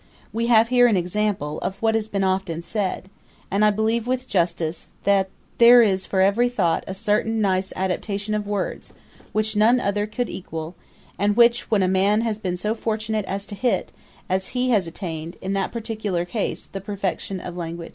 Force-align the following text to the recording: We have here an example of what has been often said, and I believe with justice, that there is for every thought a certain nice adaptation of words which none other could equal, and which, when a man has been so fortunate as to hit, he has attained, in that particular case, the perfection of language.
We 0.33 0.47
have 0.47 0.69
here 0.69 0.87
an 0.87 0.97
example 0.97 1.59
of 1.59 1.79
what 1.79 1.93
has 1.93 2.07
been 2.07 2.23
often 2.23 2.63
said, 2.63 3.07
and 3.51 3.63
I 3.63 3.69
believe 3.69 4.07
with 4.07 4.27
justice, 4.27 4.87
that 5.03 5.29
there 5.59 5.83
is 5.83 6.07
for 6.07 6.21
every 6.21 6.49
thought 6.49 6.83
a 6.87 6.95
certain 6.95 7.39
nice 7.39 7.71
adaptation 7.75 8.33
of 8.33 8.47
words 8.47 8.93
which 9.31 9.55
none 9.55 9.79
other 9.79 10.07
could 10.07 10.27
equal, 10.27 10.73
and 11.19 11.37
which, 11.37 11.69
when 11.69 11.83
a 11.83 11.87
man 11.87 12.21
has 12.21 12.39
been 12.39 12.57
so 12.57 12.73
fortunate 12.73 13.25
as 13.25 13.45
to 13.45 13.53
hit, 13.53 13.91
he 14.49 14.71
has 14.71 14.87
attained, 14.87 15.37
in 15.39 15.53
that 15.53 15.71
particular 15.71 16.25
case, 16.25 16.65
the 16.65 16.81
perfection 16.81 17.39
of 17.39 17.55
language. 17.55 17.89